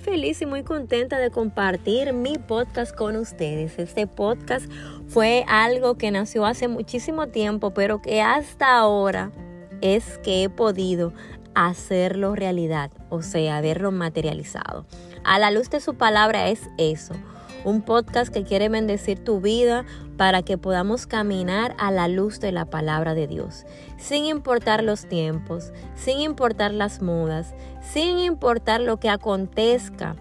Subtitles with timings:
[0.00, 3.78] feliz y muy contenta de compartir mi podcast con ustedes.
[3.78, 4.70] Este podcast
[5.08, 9.30] fue algo que nació hace muchísimo tiempo, pero que hasta ahora
[9.82, 11.12] es que he podido
[11.54, 14.86] hacerlo realidad, o sea, verlo materializado.
[15.22, 17.14] A la luz de su palabra es eso
[17.64, 19.84] un podcast que quiere bendecir tu vida
[20.20, 23.64] para que podamos caminar a la luz de la palabra de Dios,
[23.96, 30.16] sin importar los tiempos, sin importar las modas, sin importar lo que acontezca.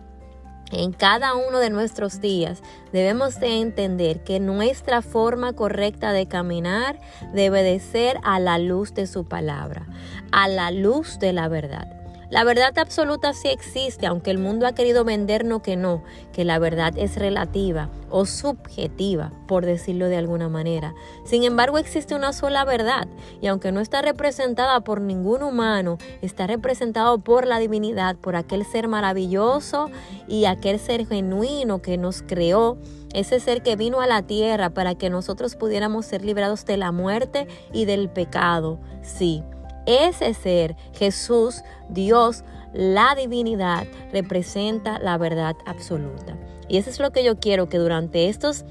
[0.71, 6.97] En cada uno de nuestros días debemos de entender que nuestra forma correcta de caminar
[7.33, 9.85] debe de ser a la luz de su palabra,
[10.31, 11.98] a la luz de la verdad.
[12.29, 16.59] La verdad absoluta sí existe, aunque el mundo ha querido vendernos que no, que la
[16.59, 20.93] verdad es relativa o subjetiva, por decirlo de alguna manera.
[21.25, 23.07] Sin embargo, existe una sola verdad,
[23.41, 28.63] y aunque no está representada por ningún humano, está representado por la divinidad, por aquel
[28.63, 29.89] ser maravilloso
[30.27, 32.77] y aquel ser genuino que nos creó
[33.11, 36.91] ese ser que vino a la tierra para que nosotros pudiéramos ser librados de la
[36.91, 38.79] muerte y del pecado.
[39.01, 39.43] Sí,
[39.89, 46.37] ese ser, Jesús, Dios, la divinidad, representa la verdad absoluta.
[46.67, 48.63] Y eso es lo que yo quiero que durante estos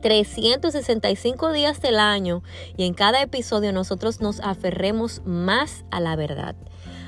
[0.00, 2.42] 365 días del año
[2.76, 6.56] y en cada episodio nosotros nos aferremos más a la verdad.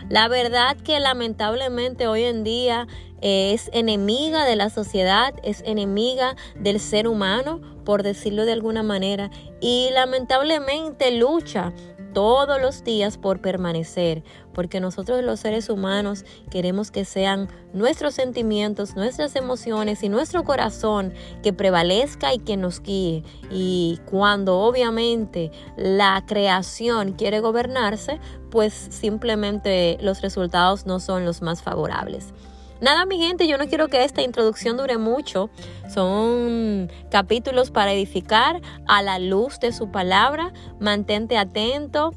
[0.08, 2.86] La verdad que lamentablemente hoy en día
[3.20, 9.30] es enemiga de la sociedad, es enemiga del ser humano, por decirlo de alguna manera,
[9.60, 11.72] y lamentablemente lucha
[12.14, 14.22] todos los días por permanecer,
[14.54, 21.12] porque nosotros los seres humanos queremos que sean nuestros sentimientos, nuestras emociones y nuestro corazón
[21.42, 23.24] que prevalezca y que nos guíe.
[23.50, 28.20] Y cuando obviamente la creación quiere gobernarse,
[28.50, 32.32] pues simplemente los resultados no son los más favorables.
[32.80, 35.50] Nada, mi gente, yo no quiero que esta introducción dure mucho.
[35.92, 40.52] Son capítulos para edificar a la luz de su palabra.
[40.80, 42.12] Mantente atento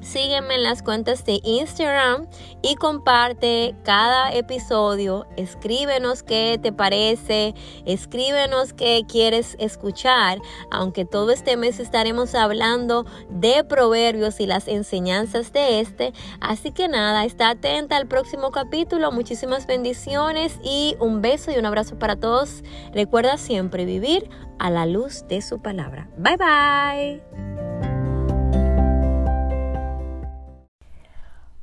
[0.00, 2.26] Sígueme en las cuentas de Instagram
[2.62, 5.26] y comparte cada episodio.
[5.36, 7.54] Escríbenos qué te parece,
[7.84, 10.38] escríbenos qué quieres escuchar,
[10.70, 16.12] aunque todo este mes estaremos hablando de proverbios y las enseñanzas de este.
[16.40, 19.12] Así que nada, está atenta al próximo capítulo.
[19.12, 22.62] Muchísimas bendiciones y un beso y un abrazo para todos.
[22.92, 24.28] Recuerda siempre vivir
[24.58, 26.08] a la luz de su palabra.
[26.16, 27.97] Bye bye.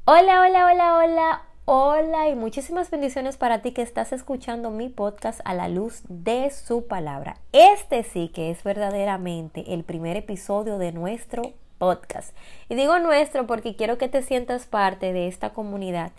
[0.08, 5.42] Hola, hola, hola, hola, hola y muchísimas bendiciones para ti que estás escuchando mi podcast
[5.46, 7.38] a la luz de su palabra.
[7.54, 12.38] Este sí que es verdaderamente el primer episodio de nuestro podcast.
[12.70, 16.12] Y digo nuestro porque quiero que te sientas parte de esta comunidad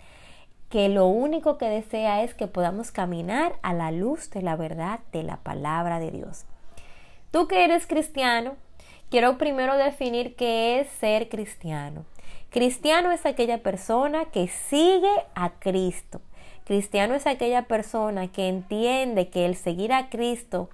[0.69, 4.99] que lo único que desea es que podamos caminar a la luz de la verdad
[5.13, 6.43] de la palabra de Dios.
[7.31, 8.57] Tú que eres cristiano,
[9.09, 12.03] quiero primero definir qué es ser cristiano.
[12.49, 16.21] Cristiano es aquella persona que sigue a Cristo.
[16.65, 20.69] Cristiano es aquella persona que entiende que el seguir a Cristo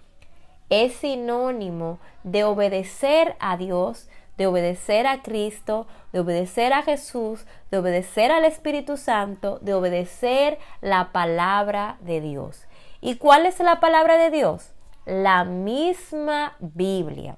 [0.69, 4.07] es sinónimo de obedecer a Dios,
[4.38, 10.57] de obedecer a Cristo, de obedecer a Jesús, de obedecer al Espíritu Santo, de obedecer
[10.81, 12.66] la palabra de Dios.
[13.01, 14.72] ¿Y cuál es la palabra de Dios?
[15.06, 17.38] La misma Biblia,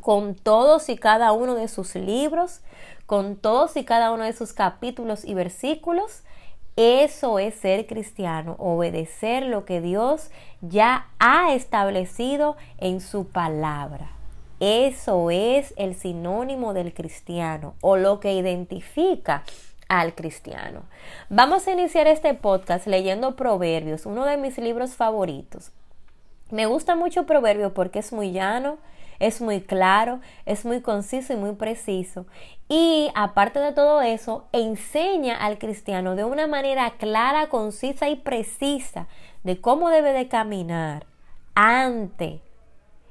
[0.00, 2.60] con todos y cada uno de sus libros,
[3.06, 6.22] con todos y cada uno de sus capítulos y versículos.
[6.76, 10.30] Eso es ser cristiano, obedecer lo que Dios
[10.62, 14.10] ya ha establecido en su palabra.
[14.58, 19.42] Eso es el sinónimo del cristiano o lo que identifica
[19.88, 20.84] al cristiano.
[21.28, 25.72] Vamos a iniciar este podcast leyendo Proverbios, uno de mis libros favoritos.
[26.50, 28.78] Me gusta mucho Proverbios porque es muy llano,
[29.22, 32.26] es muy claro, es muy conciso y muy preciso.
[32.68, 39.06] Y aparte de todo eso, enseña al cristiano de una manera clara, concisa y precisa
[39.44, 41.06] de cómo debe de caminar
[41.54, 42.40] ante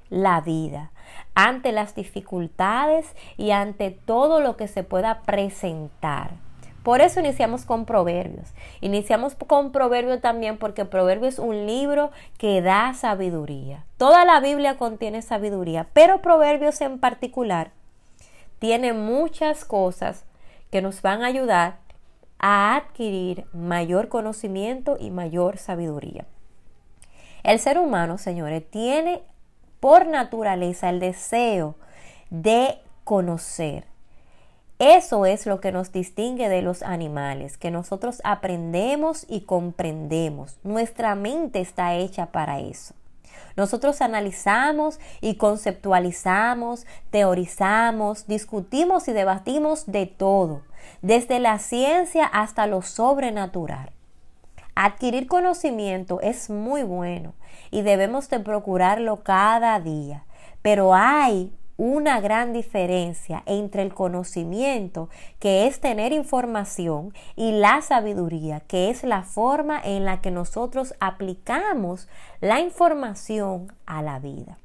[0.09, 0.91] la vida,
[1.33, 6.31] ante las dificultades y ante todo lo que se pueda presentar.
[6.83, 8.49] Por eso iniciamos con Proverbios.
[8.81, 13.85] Iniciamos con Proverbios también porque Proverbios es un libro que da sabiduría.
[13.97, 17.71] Toda la Biblia contiene sabiduría, pero Proverbios en particular
[18.59, 20.25] tiene muchas cosas
[20.71, 21.77] que nos van a ayudar
[22.39, 26.25] a adquirir mayor conocimiento y mayor sabiduría.
[27.43, 29.21] El ser humano, señores, tiene
[29.79, 31.75] por naturaleza el deseo
[32.29, 33.85] de conocer,
[34.81, 40.57] Eso es lo que nos distingue de los animales, que nosotros aprendemos y comprendemos.
[40.63, 42.95] Nuestra mente está hecha para eso.
[43.55, 50.63] Nosotros analizamos y conceptualizamos, teorizamos, discutimos y debatimos de todo,
[51.03, 53.91] desde la ciencia hasta lo sobrenatural.
[54.73, 57.35] Adquirir conocimiento es muy bueno
[57.69, 60.25] y debemos de procurarlo cada día,
[60.63, 68.59] pero hay una gran diferencia entre el conocimiento, que es tener información, y la sabiduría,
[68.59, 72.07] que es la forma en la que nosotros aplicamos
[72.39, 74.59] la información a la vida.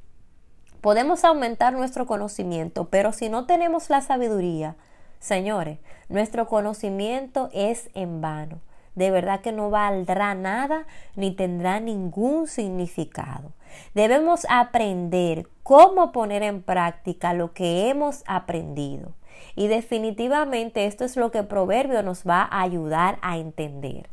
[0.83, 4.77] Podemos aumentar nuestro conocimiento, pero si no tenemos la sabiduría,
[5.19, 5.79] señores,
[6.11, 8.61] nuestro conocimiento es en vano.
[8.95, 13.53] De verdad que no valdrá nada ni tendrá ningún significado.
[13.95, 19.15] Debemos aprender cómo poner en práctica lo que hemos aprendido.
[19.57, 24.09] Y definitivamente esto es lo que Proverbio nos va a ayudar a entender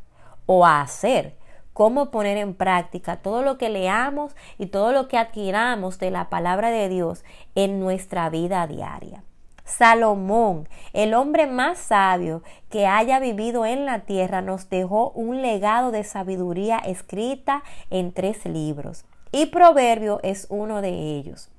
[0.46, 1.36] o a hacer.
[1.74, 6.30] Cómo poner en práctica todo lo que leamos y todo lo que adquiramos de la
[6.30, 7.24] palabra de Dios
[7.56, 9.24] en nuestra vida diaria.
[9.66, 15.92] Salomón, el hombre más sabio que haya vivido en la tierra, nos dejó un legado
[15.92, 21.50] de sabiduría escrita en tres libros y Proverbio es uno de ellos.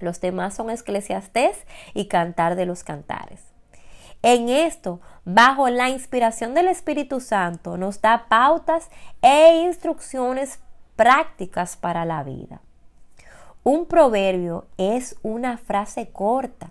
[0.00, 1.56] Los demás son Eclesiastés
[1.94, 3.40] y Cantar de los Cantares.
[4.22, 8.90] En esto, bajo la inspiración del Espíritu Santo, nos da pautas
[9.22, 10.60] e instrucciones
[10.94, 12.60] prácticas para la vida.
[13.64, 16.70] Un proverbio es una frase corta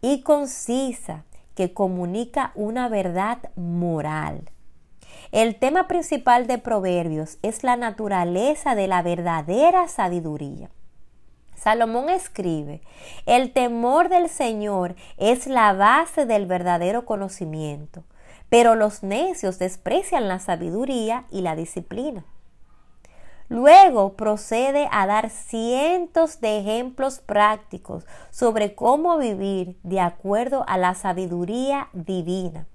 [0.00, 1.22] y concisa
[1.54, 4.50] que comunica una verdad moral
[5.32, 10.70] el tema principal de Proverbios es la naturaleza de la verdadera sabiduría.
[11.56, 12.82] Salomón escribe,
[13.24, 18.04] el temor del Señor es la base del verdadero conocimiento,
[18.48, 22.24] pero los necios desprecian la sabiduría y la disciplina.
[23.48, 30.94] Luego procede a dar cientos de ejemplos prácticos sobre cómo vivir de acuerdo a la
[30.94, 32.66] sabiduría divina.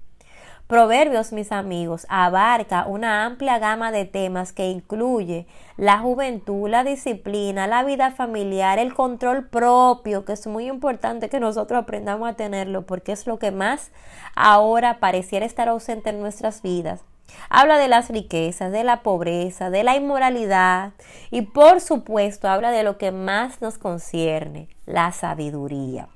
[0.72, 5.46] Proverbios, mis amigos, abarca una amplia gama de temas que incluye
[5.76, 11.40] la juventud, la disciplina, la vida familiar, el control propio, que es muy importante que
[11.40, 13.90] nosotros aprendamos a tenerlo porque es lo que más
[14.34, 17.02] ahora pareciera estar ausente en nuestras vidas.
[17.50, 20.92] Habla de las riquezas, de la pobreza, de la inmoralidad
[21.30, 26.08] y por supuesto habla de lo que más nos concierne, la sabiduría,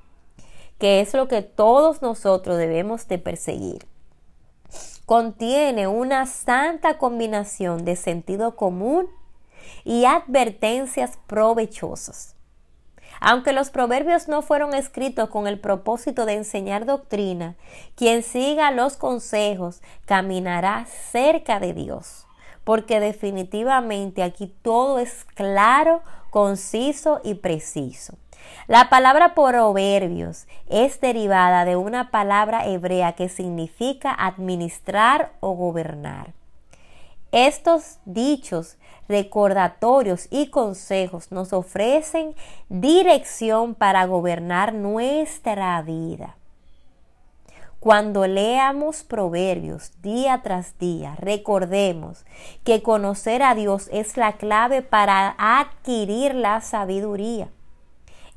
[0.79, 3.96] que es lo que todos nosotros debemos de perseguir
[5.07, 9.09] contiene una santa combinación de sentido común
[9.85, 12.35] y advertencias provechosas.
[13.21, 17.55] Aunque los proverbios no fueron escritos con el propósito de enseñar doctrina,
[17.95, 22.27] quien siga los consejos caminará cerca de Dios,
[22.65, 28.19] porque definitivamente aquí todo es claro, conciso y preciso.
[28.67, 36.33] La palabra proverbios es derivada de una palabra hebrea que significa administrar o gobernar.
[37.33, 38.79] Estos dichos,
[39.09, 42.35] recordatorios y consejos nos ofrecen
[42.69, 46.37] dirección para gobernar nuestra vida.
[47.81, 52.25] Cuando leamos proverbios día tras día, recordemos
[52.65, 57.49] que conocer a Dios es la clave para adquirir la sabiduría.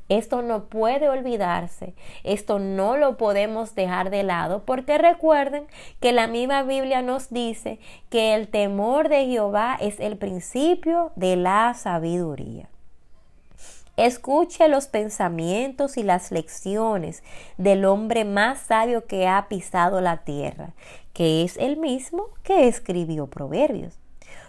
[0.10, 5.68] Esto no puede olvidarse, esto no lo podemos dejar de lado, porque recuerden
[6.00, 11.36] que la misma Biblia nos dice que el temor de Jehová es el principio de
[11.36, 12.70] la sabiduría.
[13.98, 17.22] Escuche los pensamientos y las lecciones
[17.58, 20.72] del hombre más sabio que ha pisado la tierra,
[21.14, 24.00] que es el mismo que escribió Proverbios.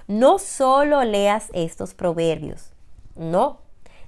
[0.06, 2.72] No solo leas estos proverbios,
[3.16, 3.58] no,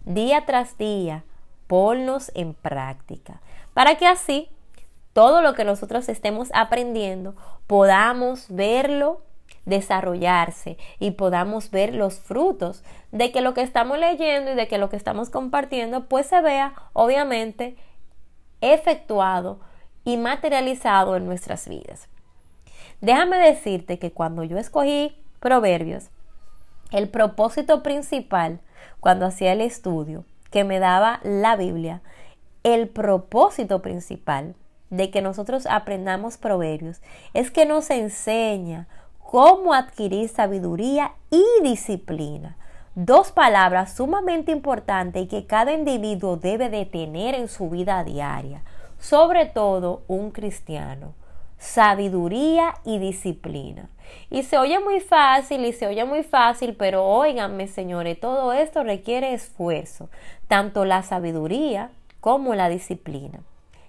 [0.05, 1.25] día tras día,
[1.73, 3.41] ponlos en práctica,
[3.73, 4.51] para que así
[5.15, 7.35] todo lo que nosotros estemos aprendiendo
[7.67, 9.23] podamos verlo
[9.65, 14.77] desarrollarse y podamos ver los frutos de que lo que estamos leyendo y de que
[14.77, 17.75] lo que estamos compartiendo pues se vea obviamente
[18.61, 19.59] efectuado
[20.05, 22.07] y materializado en nuestras vidas.
[23.01, 26.11] Déjame decirte que cuando yo escogí Proverbios,
[26.91, 28.61] el propósito principal
[29.01, 32.03] cuando hacía el estudio que me daba la Biblia,
[32.63, 34.55] el propósito principal
[34.91, 37.01] de que nosotros aprendamos proverbios
[37.35, 38.87] es que nos enseña
[39.19, 42.57] cómo adquirir sabiduría y disciplina.
[42.95, 48.63] Dos palabras sumamente importantes y que cada individuo debe de tener en su vida diaria.
[49.03, 51.15] sobre todo un cristiano,
[51.59, 53.91] sabiduría y disciplina.
[54.31, 58.85] Y se oye muy fácil y se oye muy fácil, pero óiganme señores, todo esto
[58.85, 60.09] requiere esfuerzo,
[60.53, 63.41] tanto la sabiduría como la disciplina.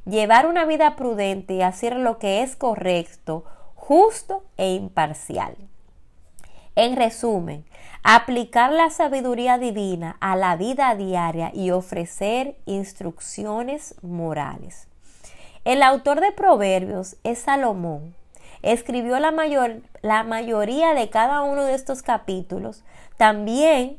[0.05, 3.43] Llevar una vida prudente y hacer lo que es correcto,
[3.75, 5.57] justo e imparcial.
[6.77, 7.65] En resumen,
[8.01, 14.87] aplicar la sabiduría divina a la vida diaria y ofrecer instrucciones morales.
[15.65, 18.15] El autor de Proverbios es Salomón.
[18.61, 22.85] Escribió la, mayor, la mayoría de cada uno de estos capítulos.
[23.17, 23.97] También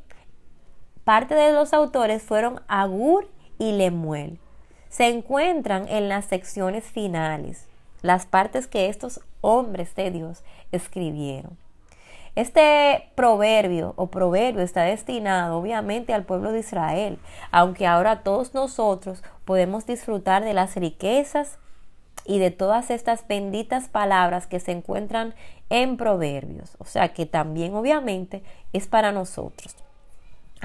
[1.05, 4.39] parte de los autores fueron Agur y Lemuel.
[4.89, 7.69] Se encuentran en las secciones finales,
[8.03, 10.43] las partes que estos hombres de Dios
[10.73, 11.57] escribieron.
[12.37, 17.19] Este proverbio o proverbio está destinado obviamente al pueblo de Israel,
[17.53, 21.59] aunque ahora todos nosotros podemos disfrutar de las riquezas
[22.25, 25.35] y de todas estas benditas palabras que se encuentran
[25.71, 26.77] en proverbios.
[26.79, 28.43] O sea que también obviamente
[28.73, 29.84] es para nosotros.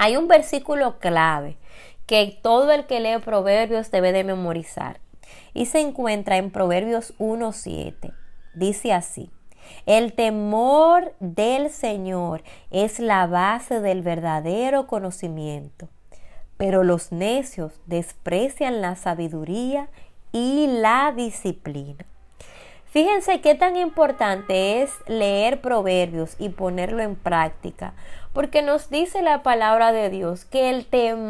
[0.02, 1.58] Hay un versículo clave
[2.06, 5.02] que todo el que lee proverbios debe de memorizar
[5.54, 8.14] y se encuentra en Proverbios 1.7.
[8.54, 9.30] Dice así.
[9.86, 15.90] El temor del Señor es la base del verdadero conocimiento,
[16.56, 19.90] pero los necios desprecian la sabiduría
[20.32, 22.06] y la disciplina.
[22.92, 27.94] Fíjense qué tan importante es leer proverbios y ponerlo en práctica,
[28.34, 30.88] porque nos dice la palabra de Dios que el,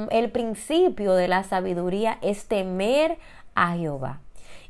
[0.10, 3.18] el principio de la sabiduría es temer
[3.56, 4.22] a Jehová.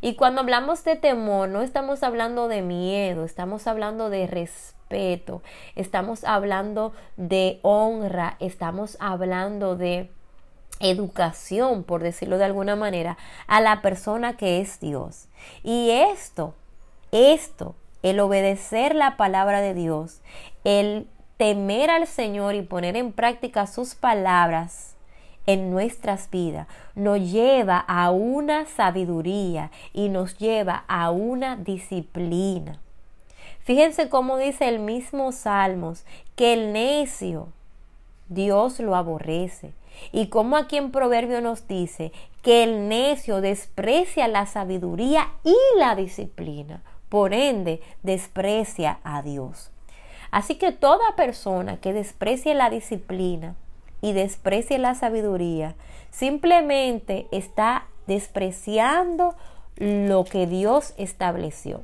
[0.01, 5.43] Y cuando hablamos de temor, no estamos hablando de miedo, estamos hablando de respeto,
[5.75, 10.10] estamos hablando de honra, estamos hablando de
[10.79, 15.27] educación, por decirlo de alguna manera, a la persona que es Dios.
[15.62, 16.55] Y esto,
[17.12, 20.22] esto, el obedecer la palabra de Dios,
[20.63, 24.96] el temer al Señor y poner en práctica sus palabras,
[25.46, 32.80] en nuestras vidas nos lleva a una sabiduría y nos lleva a una disciplina.
[33.62, 37.48] Fíjense cómo dice el mismo Salmos que el necio
[38.28, 39.74] Dios lo aborrece.
[40.12, 42.12] Y como aquí en Proverbio nos dice
[42.44, 49.72] que el necio desprecia la sabiduría y la disciplina, por ende desprecia a Dios.
[50.32, 53.56] Así que toda persona que desprecie la disciplina,
[54.01, 55.75] y desprecie la sabiduría,
[56.12, 59.36] simplemente está despreciando
[59.75, 61.82] lo que Dios estableció.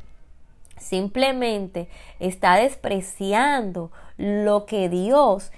[0.78, 1.88] Simplemente
[2.20, 5.52] está despreciando lo que Dios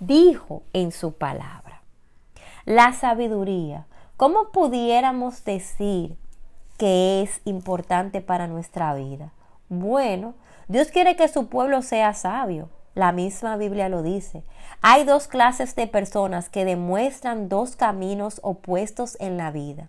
[0.00, 1.82] dijo en su palabra.
[2.64, 6.16] La sabiduría, ¿cómo pudiéramos decir
[6.78, 9.32] que es importante para nuestra vida?
[9.68, 10.34] Bueno,
[10.68, 12.68] Dios quiere que su pueblo sea sabio.
[12.94, 14.44] La misma Biblia lo dice.
[14.82, 19.88] Hay dos clases de personas que demuestran dos caminos opuestos en la vida.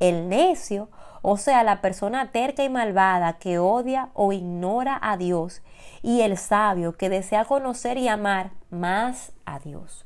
[0.00, 0.88] El necio,
[1.22, 5.62] o sea, la persona terca y malvada que odia o ignora a Dios,
[6.02, 10.04] y el sabio que desea conocer y amar más a Dios.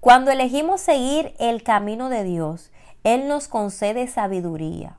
[0.00, 2.70] Cuando elegimos seguir el camino de Dios,
[3.04, 4.96] Él nos concede sabiduría.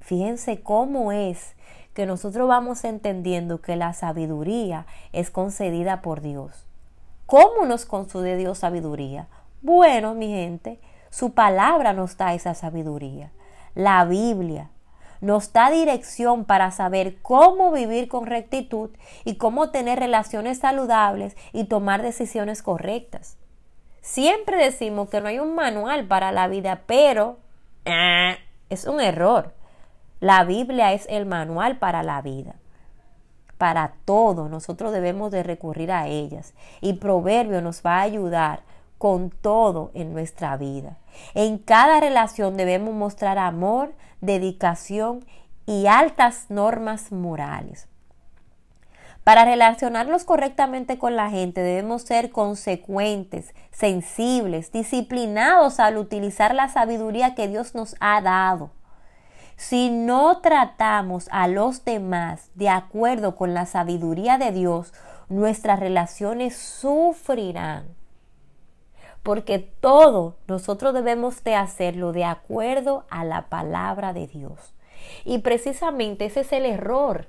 [0.00, 1.54] Fíjense cómo es
[1.92, 6.66] que nosotros vamos entendiendo que la sabiduría es concedida por Dios.
[7.26, 9.28] ¿Cómo nos concede Dios sabiduría?
[9.60, 13.30] Bueno, mi gente, su palabra nos da esa sabiduría.
[13.74, 14.70] La Biblia
[15.20, 18.90] nos da dirección para saber cómo vivir con rectitud
[19.24, 23.36] y cómo tener relaciones saludables y tomar decisiones correctas.
[24.06, 27.38] Siempre decimos que no hay un manual para la vida, pero
[27.84, 28.38] eh,
[28.70, 29.52] es un error.
[30.20, 32.54] La Biblia es el manual para la vida.
[33.58, 38.60] Para todo nosotros debemos de recurrir a ellas y Proverbio nos va a ayudar
[38.96, 40.98] con todo en nuestra vida.
[41.34, 45.26] En cada relación debemos mostrar amor, dedicación
[45.66, 47.88] y altas normas morales.
[49.26, 57.34] Para relacionarnos correctamente con la gente debemos ser consecuentes, sensibles, disciplinados al utilizar la sabiduría
[57.34, 58.70] que Dios nos ha dado.
[59.56, 64.94] Si no tratamos a los demás de acuerdo con la sabiduría de Dios,
[65.28, 67.96] nuestras relaciones sufrirán.
[69.24, 74.72] Porque todo nosotros debemos de hacerlo de acuerdo a la palabra de Dios.
[75.24, 77.26] Y precisamente ese es el error.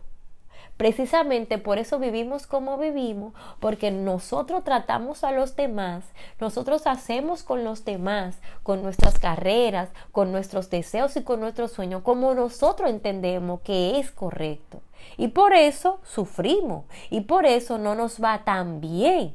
[0.78, 6.06] Precisamente por eso vivimos como vivimos, porque nosotros tratamos a los demás,
[6.40, 12.04] nosotros hacemos con los demás, con nuestras carreras, con nuestros deseos y con nuestros sueños,
[12.04, 14.82] como nosotros entendemos que es correcto.
[15.18, 19.34] Y por eso sufrimos y por eso no nos va tan bien.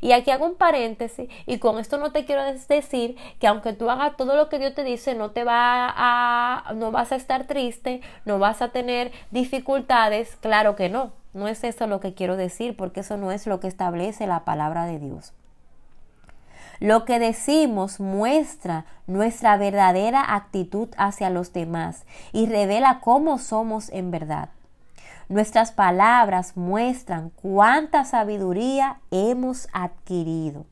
[0.00, 3.90] Y aquí hago un paréntesis y con esto no te quiero decir que aunque tú
[3.90, 7.46] hagas todo lo que Dios te dice, no te va a no vas a estar
[7.46, 11.12] triste, no vas a tener dificultades, claro que no.
[11.34, 14.44] No es eso lo que quiero decir, porque eso no es lo que establece la
[14.44, 15.32] palabra de Dios.
[16.80, 24.10] Lo que decimos muestra nuestra verdadera actitud hacia los demás y revela cómo somos en
[24.10, 24.50] verdad.
[25.28, 30.64] Nuestras palabras muestran cuánta sabiduría hemos adquirido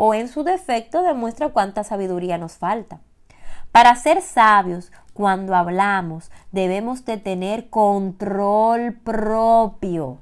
[0.00, 3.00] o en su defecto demuestra cuánta sabiduría nos falta.
[3.72, 10.18] Para ser sabios, cuando hablamos, debemos de tener control propio.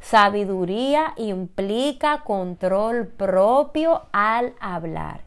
[0.00, 5.20] Sabiduría implica control propio al hablar.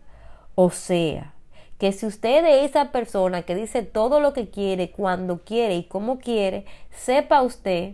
[0.56, 1.34] O sea,
[1.78, 5.84] que si usted es esa persona que dice todo lo que quiere, cuando quiere y
[5.84, 7.94] como quiere, sepa usted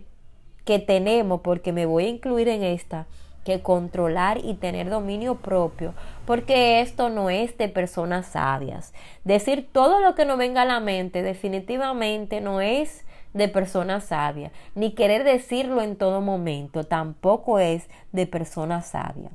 [0.64, 3.06] que tenemos, porque me voy a incluir en esta,
[3.44, 5.92] que controlar y tener dominio propio,
[6.26, 8.94] porque esto no es de personas sabias.
[9.24, 14.52] Decir todo lo que nos venga a la mente definitivamente no es de personas sabias,
[14.74, 19.32] ni querer decirlo en todo momento tampoco es de personas sabias.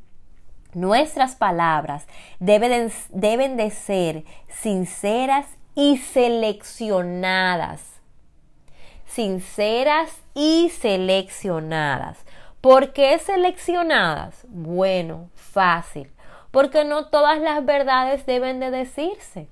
[0.73, 2.05] Nuestras palabras
[2.39, 7.81] deben, deben de ser sinceras y seleccionadas.
[9.07, 12.23] Sinceras y seleccionadas.
[12.61, 14.45] ¿Por qué seleccionadas?
[14.47, 16.11] Bueno, fácil.
[16.51, 19.47] Porque no todas las verdades deben de decirse.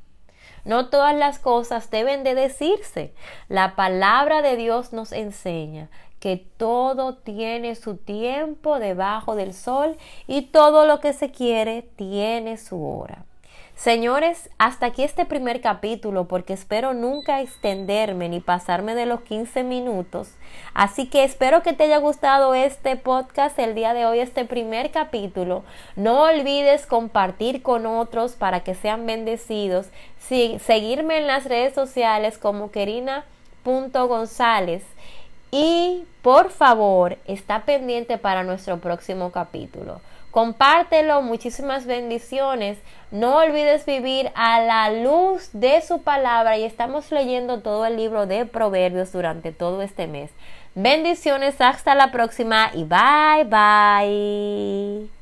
[0.65, 3.13] No todas las cosas deben de decirse.
[3.47, 9.97] La palabra de Dios nos enseña que todo tiene su tiempo debajo del sol
[10.27, 13.25] y todo lo que se quiere tiene su hora.
[13.77, 19.63] Señores, hasta aquí este primer capítulo porque espero nunca extenderme ni pasarme de los 15
[19.63, 20.31] minutos.
[20.73, 24.89] Así que espero que te haya gustado este podcast el día de hoy, este primer
[24.89, 25.63] capítulo.
[25.95, 29.89] No olvides compartir con otros para que sean bendecidos.
[30.17, 34.83] seguirme en las redes sociales como Querina.gonzález
[35.51, 40.01] y por favor, está pendiente para nuestro próximo capítulo.
[40.31, 42.77] Compártelo, muchísimas bendiciones.
[43.11, 48.27] No olvides vivir a la luz de su palabra y estamos leyendo todo el libro
[48.27, 50.29] de Proverbios durante todo este mes.
[50.75, 55.09] Bendiciones, hasta la próxima y bye bye.